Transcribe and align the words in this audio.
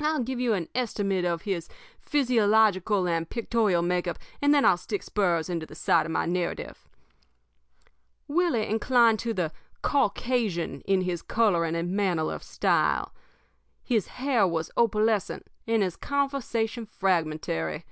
"I'll 0.00 0.22
give 0.22 0.40
you 0.40 0.54
an 0.54 0.70
estimate 0.74 1.26
of 1.26 1.42
his 1.42 1.68
physiological 2.00 3.06
and 3.06 3.28
pictorial 3.28 3.82
make 3.82 4.08
up, 4.08 4.18
and 4.40 4.54
then 4.54 4.64
I'll 4.64 4.78
stick 4.78 5.02
spurs 5.02 5.50
into 5.50 5.66
the 5.66 5.74
sides 5.74 6.06
of 6.06 6.12
my 6.12 6.24
narrative. 6.24 6.88
"Willie 8.26 8.66
inclined 8.66 9.18
to 9.18 9.34
the 9.34 9.52
Caucasian 9.82 10.80
in 10.86 11.02
his 11.02 11.20
coloring 11.20 11.76
and 11.76 11.90
manner 11.92 12.32
of 12.32 12.42
style. 12.42 13.12
His 13.84 14.06
hair 14.06 14.46
was 14.46 14.70
opalescent 14.78 15.46
and 15.66 15.82
his 15.82 15.94
conversation 15.94 16.86
fragmentary. 16.86 17.84